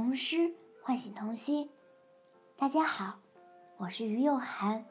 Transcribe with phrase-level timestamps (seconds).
[0.00, 1.68] 童诗唤醒童心。
[2.56, 3.18] 大家好，
[3.78, 4.86] 我是于幼涵，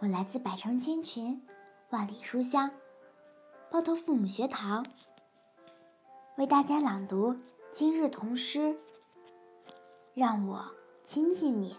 [0.00, 1.46] 我来自百城千群，
[1.90, 2.72] 万里书香，
[3.70, 4.84] 包头父母学堂，
[6.36, 7.36] 为大家朗读
[7.72, 8.76] 今日童诗。
[10.14, 10.74] 让我
[11.06, 11.78] 亲近你，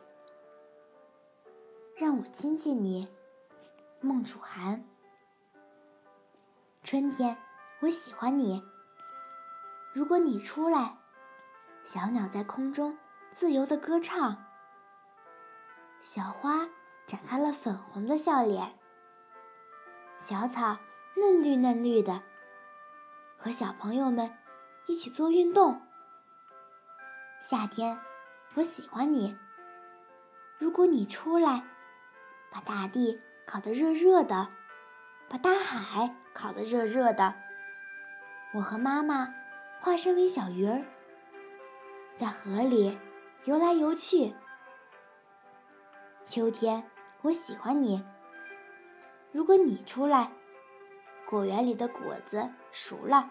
[1.98, 3.06] 让我亲近你，
[4.00, 4.82] 孟楚涵。
[6.86, 7.36] 春天，
[7.82, 8.64] 我喜欢你。
[9.92, 10.98] 如果你出来，
[11.84, 12.98] 小鸟在空中
[13.36, 14.38] 自由的歌唱，
[16.02, 16.70] 小花
[17.06, 18.74] 展开了粉红的笑脸，
[20.18, 20.78] 小草
[21.16, 22.22] 嫩绿嫩绿的，
[23.38, 24.32] 和小朋友们
[24.88, 25.82] 一起做运动。
[27.42, 28.00] 夏天，
[28.54, 29.38] 我喜欢你。
[30.58, 31.64] 如果你出来，
[32.50, 34.48] 把大地烤得热热的，
[35.28, 37.36] 把大海烤得热热的，
[38.54, 39.36] 我和妈妈。
[39.82, 40.82] 化身为小鱼儿，
[42.24, 42.98] 在河里
[43.44, 44.34] 游来游去。
[46.26, 46.82] 秋天，
[47.22, 48.02] 我喜欢你。
[49.34, 50.32] 如果你出来，
[51.26, 53.30] 果园里的果子熟了，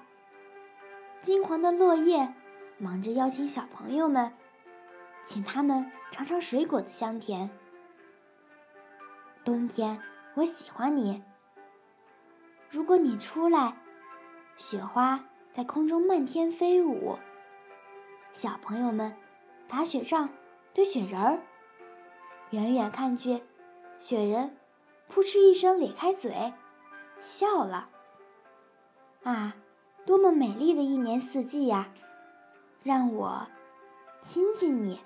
[1.22, 2.34] 金黄的落叶
[2.76, 4.30] 忙着邀请小朋友们，
[5.24, 7.48] 请他们尝尝水果的香甜。
[9.42, 9.98] 冬天，
[10.34, 11.24] 我喜欢你。
[12.68, 13.74] 如果你出来，
[14.58, 15.24] 雪花。
[15.54, 17.18] 在空中漫天飞舞，
[18.42, 19.14] 小朋友们
[19.68, 20.28] 打雪仗、
[20.74, 21.38] 堆雪人儿。
[22.50, 23.40] 远远看去，
[24.00, 24.56] 雪人
[25.06, 26.52] 扑哧一声咧开嘴，
[27.20, 27.88] 笑了。
[29.22, 29.54] 啊，
[30.04, 31.86] 多么美丽的一年四季呀！
[32.82, 33.46] 让我
[34.24, 34.98] 亲亲你。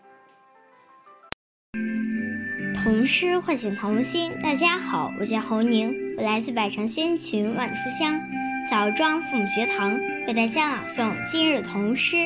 [2.82, 4.32] 童诗唤醒童心。
[4.42, 8.18] 大家好，我叫侯宁，我来自百城千群万书香
[8.66, 9.94] 枣庄父母学堂。
[10.26, 12.16] 为大家朗诵今日童诗，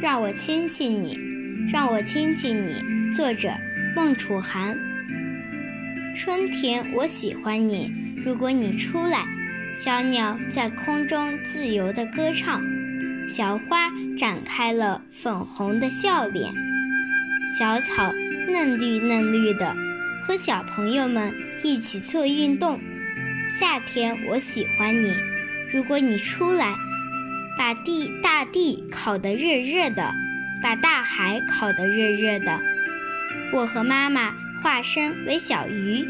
[0.00, 1.18] 让我亲亲你，
[1.72, 3.10] 让我亲亲你。
[3.10, 3.50] 作者
[3.94, 4.78] 孟楚涵。
[6.14, 7.92] 春天，我喜欢你。
[8.24, 9.26] 如果你出来，
[9.74, 12.62] 小鸟在空中自由地歌唱，
[13.28, 16.52] 小花展开了粉红的笑脸，
[17.58, 18.12] 小草
[18.48, 19.74] 嫩绿嫩绿的，
[20.22, 22.80] 和小朋友们一起做运动。
[23.50, 25.14] 夏天，我喜欢你。
[25.70, 26.74] 如果你出来。
[27.56, 30.14] 把地大地烤得热热的，
[30.62, 32.60] 把大海烤得热热的。
[33.52, 36.06] 我和妈妈化身为小鱼，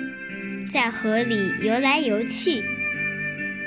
[0.69, 2.63] 在河里游来游去。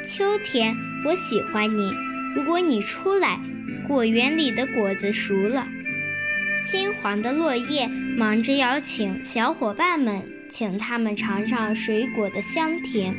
[0.03, 0.75] 秋天，
[1.05, 1.93] 我喜欢你。
[2.35, 3.39] 如果你出来，
[3.87, 5.67] 果园里的果子熟了，
[6.63, 13.15] 金黄的落叶忙着邀请小伙伴们，请他们尝尝水果的香甜。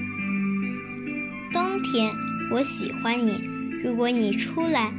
[1.52, 2.12] 冬天，
[2.52, 3.55] 我喜欢你。
[3.86, 4.92] 如果你出来，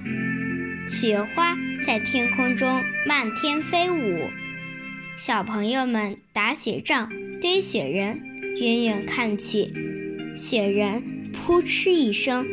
[0.87, 4.29] 雪花在天空中漫天飞舞，
[5.17, 7.11] 小朋友们打雪仗、
[7.41, 8.21] 堆雪人，
[8.61, 9.73] 远远看去，
[10.37, 11.03] 雪人
[11.33, 12.47] 扑哧一声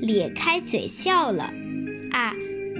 [0.00, 1.54] 咧开嘴笑了。
[2.10, 2.34] 啊，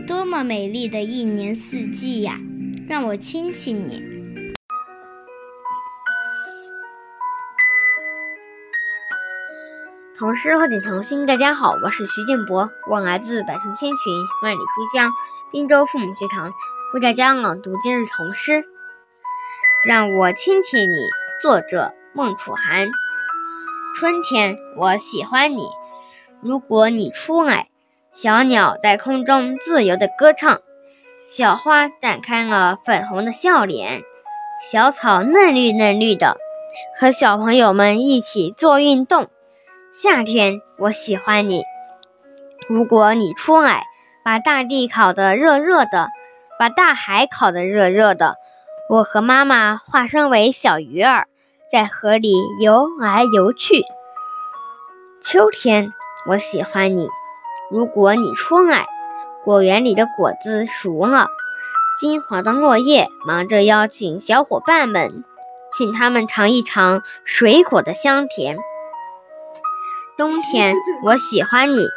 [0.08, 2.40] 多么美丽的一年四季呀！
[2.88, 4.02] 让我亲亲你。
[10.20, 15.12] 童诗唤醒童心，大家好，我是徐建博，我来自百城千群万里书香
[15.50, 16.52] 滨州父母学堂，
[16.92, 18.62] 为大家朗读今日童诗。
[19.82, 20.96] 让我亲亲你，
[21.40, 22.90] 作者孟楚涵。
[23.98, 25.66] 春天，我喜欢你。
[26.42, 27.68] 如果你出来，
[28.12, 30.60] 小鸟在空中自由的歌唱，
[31.34, 34.02] 小花展开了粉红的笑脸，
[34.70, 36.36] 小草嫩绿嫩绿的，
[37.00, 39.30] 和小朋友们一起做运动。
[39.92, 41.64] 夏天，我喜欢你。
[42.68, 43.82] 如果你出来，
[44.24, 46.08] 把大地烤得热热的，
[46.60, 48.36] 把大海烤得热热的，
[48.88, 51.26] 我和妈妈化身为小鱼儿，
[51.72, 53.82] 在河里游来游去。
[55.20, 55.92] 秋天，
[56.28, 57.08] 我喜欢你。
[57.68, 58.86] 如果你出来，
[59.44, 61.26] 果园里的果子熟了，
[61.98, 65.24] 金黄的落叶忙着邀请小伙伴们，
[65.76, 68.56] 请他们尝一尝水果的香甜。
[70.20, 71.88] 冬天，我喜欢你。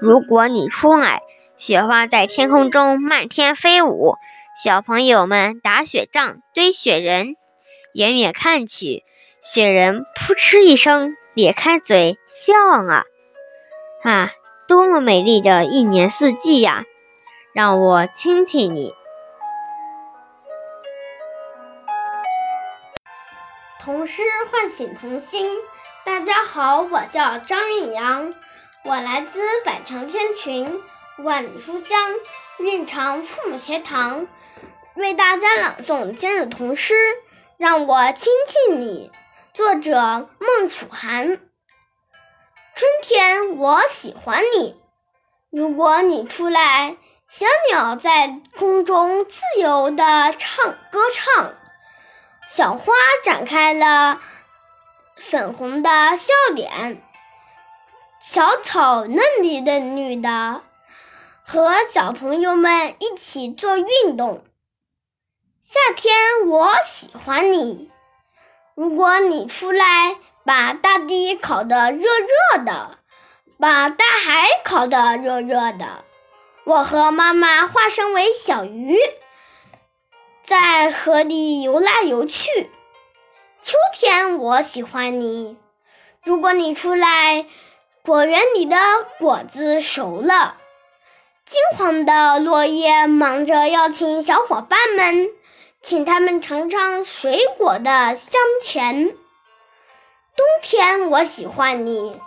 [0.00, 1.20] 如果你出来，
[1.56, 4.14] 雪花在天空中漫天飞舞，
[4.62, 7.34] 小朋友们打雪仗、堆雪人。
[7.92, 9.02] 远远看去，
[9.42, 13.02] 雪人扑哧一声咧开嘴笑了。
[14.04, 14.30] 啊，
[14.68, 16.84] 多么美丽的一年四季呀！
[17.52, 18.94] 让我亲亲你。
[23.80, 25.50] 童诗唤醒童心。
[26.04, 28.34] 大家好，我叫张允阳，
[28.84, 30.82] 我来自百城千群，
[31.18, 32.10] 万里书香，
[32.58, 34.26] 蕴长父母学堂，
[34.96, 36.94] 为大家朗诵今日童诗，
[37.56, 39.12] 让我亲亲你。
[39.54, 41.38] 作者：孟楚涵。
[42.74, 44.74] 春天，我喜欢你。
[45.50, 46.96] 如果你出来，
[47.28, 51.54] 小鸟在空中自由地唱歌唱，
[52.48, 54.20] 小花展开了
[55.22, 55.88] 粉红的
[56.18, 57.00] 笑脸，
[58.20, 60.62] 小草嫩绿嫩绿的，
[61.42, 64.44] 和小朋友们一起做运动。
[65.62, 67.90] 夏天，我喜欢你。
[68.74, 72.98] 如果你出来，把大地烤得热热的，
[73.58, 76.04] 把大海烤得热热的，
[76.64, 78.98] 我和妈妈化身为小鱼，
[80.44, 82.70] 在河里游来游去。
[83.62, 85.56] 秋天，我喜欢你。
[86.24, 87.46] 如果你出来，
[88.02, 88.76] 果园里的
[89.18, 90.56] 果子熟了，
[91.46, 95.30] 金黄的落叶忙着邀请小伙伴们。
[95.80, 99.08] 请他们尝尝水果的香甜。
[100.36, 102.20] 冬天，我喜欢你。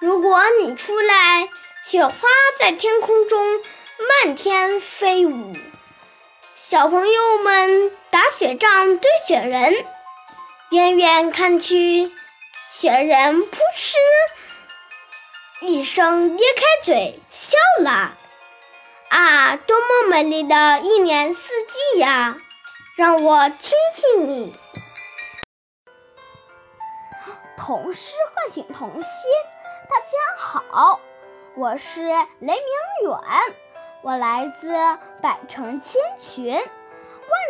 [0.00, 1.48] 如果你出来，
[1.84, 2.14] 雪花
[2.58, 3.60] 在天空中
[4.24, 5.54] 漫天飞舞。
[6.54, 9.84] 小朋友们打雪仗、堆雪人，
[10.70, 12.10] 远远看去，
[12.72, 13.94] 雪人扑哧
[15.60, 18.16] 一声咧开嘴笑了。
[19.08, 22.36] 啊，多么美丽的一年四季呀！
[22.96, 24.58] 让我亲亲你。
[27.56, 29.30] 童诗唤醒童心。
[29.88, 31.00] 大家好，
[31.54, 32.56] 我是雷明
[33.02, 33.18] 远，
[34.02, 34.74] 我来自
[35.22, 36.64] 百城千群、万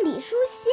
[0.04, 0.70] 里书香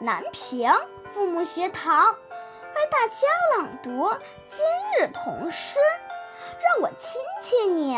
[0.00, 0.70] 南平
[1.14, 4.12] 父母学堂，为大家朗读
[4.48, 4.66] 今
[4.98, 5.78] 日童诗。
[6.60, 7.96] 让我亲亲你。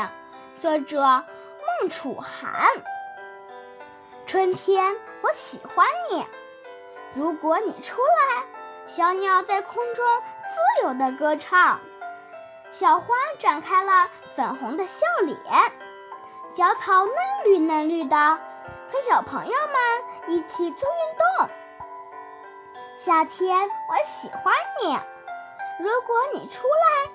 [0.59, 2.69] 作者：孟楚涵。
[4.27, 4.95] 春天。
[5.23, 6.27] 我喜欢你。
[7.15, 8.45] 如果你出来，
[8.87, 11.81] 小鸟在空中自由地歌唱，
[12.71, 13.07] 小花
[13.39, 15.41] 展开了粉红的笑脸，
[16.51, 17.15] 小草嫩
[17.47, 18.17] 绿嫩绿的，
[18.93, 21.56] 和小朋友们一起做运动。
[22.97, 24.99] 夏天，我喜欢你。
[25.85, 27.13] 如果你出来，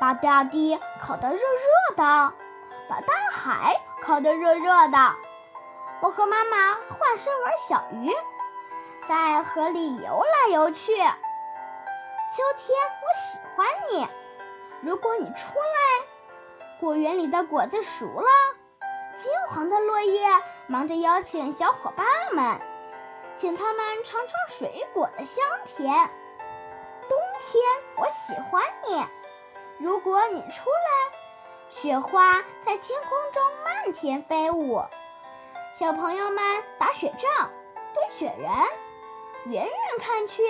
[0.00, 2.32] 把大地烤得热热的，
[2.88, 5.16] 把大海烤得热热的。
[6.00, 8.12] 我和妈妈化身为小鱼，
[9.08, 10.94] 在河里游来游去。
[10.94, 11.02] 秋
[12.56, 14.08] 天，我喜欢你。
[14.82, 18.28] 如果你出来，果园里的果子熟了，
[19.16, 20.22] 金黄的落叶
[20.68, 22.60] 忙着邀请小伙伴们，
[23.36, 25.92] 请他们尝尝水果的香甜。
[27.08, 27.62] 冬天，
[27.96, 29.06] 我喜欢你。
[29.78, 31.18] 如果你出来，
[31.68, 34.84] 雪花在天空中漫天飞舞。
[35.74, 37.50] 小朋友们打雪仗、
[37.92, 38.50] 堆雪人，
[39.46, 40.42] 远远看去，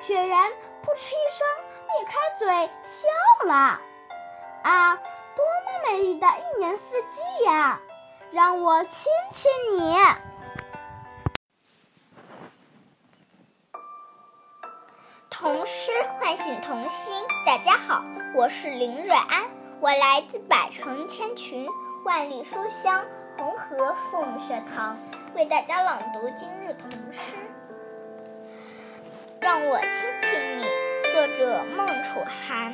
[0.00, 0.52] 雪人
[0.82, 1.46] 扑哧一声
[1.86, 3.08] 裂开嘴笑
[3.46, 3.80] 了。
[4.64, 7.80] 啊，多么美丽的一年四季呀！
[8.32, 9.96] 让我亲亲你。
[15.30, 17.14] 童诗唤醒童心。
[17.46, 18.04] 大家好，
[18.34, 19.48] 我是林瑞安，
[19.80, 21.68] 我来自百城千群，
[22.04, 23.00] 万里书香。
[23.38, 24.98] 红河凤学堂
[25.34, 27.20] 为大家朗读今日童诗，
[29.40, 29.90] 让我亲
[30.28, 30.64] 亲你。
[31.14, 32.72] 作者孟楚涵。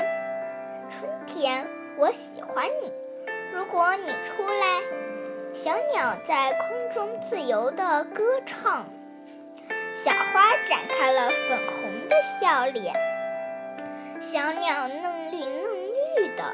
[0.90, 2.92] 春天，我喜欢你。
[3.52, 4.80] 如果你出来，
[5.52, 8.86] 小鸟在空中自由地歌唱，
[9.96, 12.94] 小花展开了粉红的笑脸，
[14.20, 15.64] 小鸟嫩绿嫩
[16.16, 16.44] 绿的，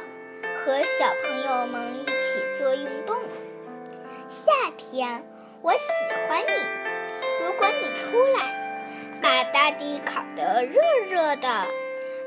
[0.57, 3.17] 和小朋友们一起做运动。
[4.31, 5.25] 夏天，
[5.61, 5.81] 我喜
[6.29, 7.45] 欢你。
[7.45, 8.47] 如果你出来，
[9.21, 10.81] 把大地烤得热
[11.11, 11.67] 热的，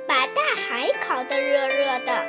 [0.05, 2.25] 把大海烤得热热的，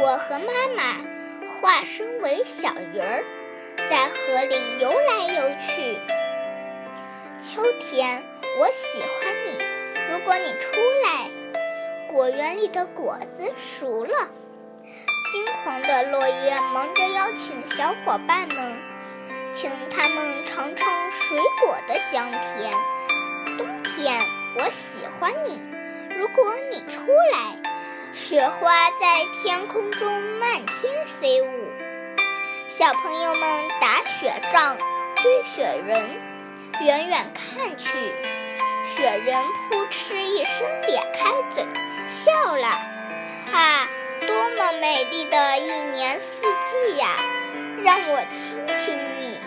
[0.00, 3.22] 我和妈妈化身为小鱼儿，
[3.90, 6.15] 在河里游来游去。
[7.48, 8.24] 秋天，
[8.58, 9.56] 我喜欢你。
[10.10, 11.30] 如果你出来，
[12.08, 14.28] 果园里的果子熟了。
[15.30, 18.76] 金黄的落叶忙着邀请小伙伴们，
[19.52, 22.72] 请他们尝尝水果的香甜。
[23.56, 24.20] 冬天，
[24.58, 25.62] 我喜欢你。
[26.18, 27.62] 如果你出来，
[28.12, 31.70] 雪花在天空中漫天飞舞，
[32.68, 34.76] 小朋友们打雪仗、
[35.22, 36.02] 堆雪人，
[36.84, 37.88] 远远看去
[38.94, 39.34] 雪人
[39.70, 41.66] 扑哧一声咧开嘴
[42.06, 42.66] 笑了。
[43.52, 43.88] 啊
[44.20, 47.16] 多么美丽的一年四季呀
[47.82, 49.38] 让我亲亲你。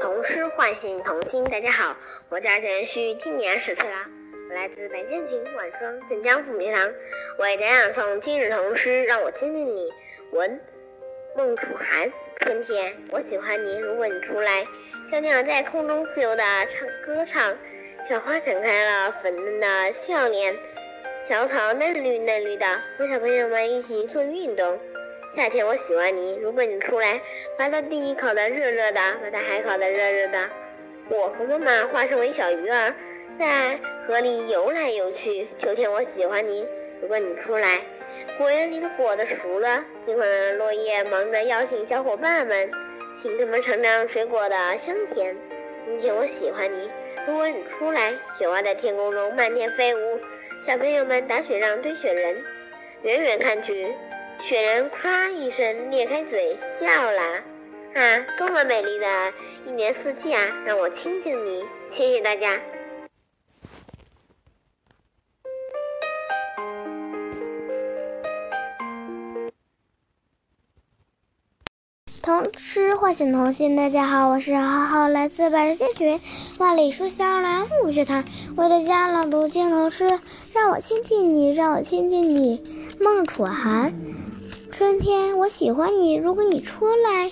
[0.00, 1.96] 童诗唤醒童心大家好
[2.28, 4.08] 我叫简旭今年十岁啦
[4.60, 6.92] 来自白建群晚霜镇江父母学堂，
[7.38, 9.90] 我为家朗诵今日童诗，让我亲近你。
[10.32, 10.60] 文，
[11.34, 12.12] 孟楚涵。
[12.40, 13.78] 春天，我喜欢你。
[13.78, 14.66] 如果你出来，
[15.10, 17.56] 小鸟在空中自由的唱歌唱，
[18.06, 20.54] 小花展开了粉嫩的笑脸，
[21.26, 22.66] 小草嫩绿嫩绿的，
[22.98, 24.78] 和小朋友们一起做运动。
[25.34, 26.36] 夏天，我喜欢你。
[26.36, 27.18] 如果你出来，
[27.56, 30.50] 把大地烤得热热的，把大海烤得热热的。
[31.08, 32.94] 我和妈妈化身为小鱼儿，
[33.40, 35.48] 在河里游来游去。
[35.58, 36.66] 秋天，我喜欢你。
[37.00, 37.80] 如果你出来，
[38.36, 42.70] 果园里的果子熟了，金黄的落叶忙着邀请小伙伴们，
[43.16, 45.34] 请他们尝尝水果的香甜。
[45.86, 46.90] 冬天，我喜欢你。
[47.26, 50.20] 如果你出来，雪花在天空中漫天飞舞，
[50.66, 52.44] 小朋友们打雪仗堆雪人，
[53.04, 53.90] 远远看去。
[54.46, 57.22] 雪人夸一声裂开嘴笑了，
[57.94, 59.32] 啊，多么美丽的
[59.66, 60.42] 一年四季啊！
[60.66, 62.60] 让我亲近你，谢谢大家。
[72.42, 76.18] 童诗唤醒童心，大家好，我是浩浩，来自百人千群
[76.56, 77.66] 万里书香兰。
[77.84, 78.24] 物学堂，
[78.56, 80.08] 为大家朗读经童诗，
[80.54, 82.62] 让我亲近你，让我亲近你。
[82.98, 83.92] 孟楚涵。
[84.72, 86.14] 春天，我喜欢你。
[86.14, 87.30] 如果你出来，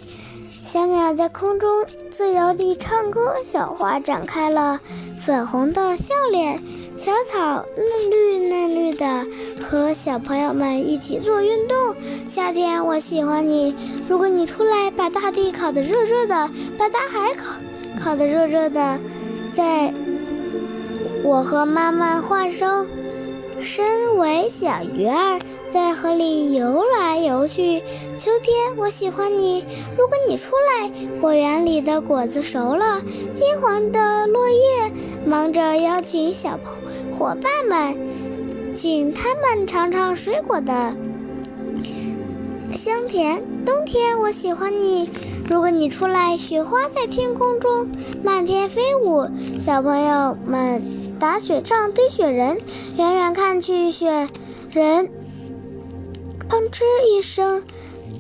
[0.67, 4.79] 小鸟在空中自由地唱歌，小花展开了
[5.25, 6.63] 粉红的笑脸，
[6.99, 9.25] 小草嫩绿嫩绿的，
[9.63, 11.95] 和小朋友们一起做运动。
[12.27, 13.73] 夏天，我喜欢你。
[14.09, 17.55] 如果你出来，把大地烤得热热的，把大海烤
[18.03, 18.99] 烤得热热的，
[19.53, 19.95] 在
[21.23, 22.69] 我和妈妈化身。
[23.61, 25.39] 身为小鱼儿，
[25.69, 27.81] 在河里游来游去。
[28.17, 29.65] 秋天，我喜欢你。
[29.97, 33.03] 如果你出来，果园里的果子熟了，
[33.35, 34.93] 金黄的落叶
[35.27, 36.59] 忙着邀请小
[37.19, 37.97] 伙伴们，
[38.77, 40.95] 请他们尝尝水果的
[42.75, 43.43] 香甜。
[43.67, 45.11] 冬天，我喜欢你。
[45.49, 47.89] 如果你出来，雪花在天空中
[48.23, 49.27] 漫天飞舞，
[49.59, 51.08] 小朋友们。
[51.19, 52.61] 打雪仗，堆雪人，
[52.97, 54.29] 远远看去，雪
[54.71, 55.11] 人
[56.49, 57.65] 砰哧一声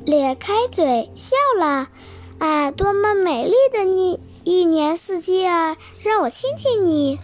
[0.05, 1.89] 咧开嘴笑了。
[2.39, 5.77] 啊，多么美丽的你一年四季啊！
[6.03, 7.19] 让我亲亲你。